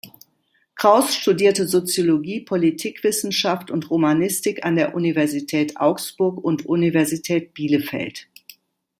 [0.73, 8.27] Kraus studierte Soziologie, Politikwissenschaft und Romanistik an der Universität Augsburg und Universität Bielefeld.